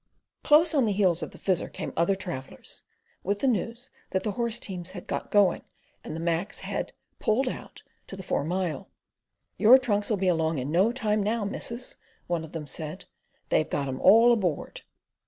[0.43, 2.81] Close on the heels of the Fizzer came other travellers,
[3.21, 5.61] with the news that the horse teams had got going
[6.03, 8.89] and the Macs had "pulled out" to the Four Mile.
[9.57, 13.05] "Your trunks'll be along in no time now, missus," one of them said.
[13.49, 14.81] "They've got 'em all aboard."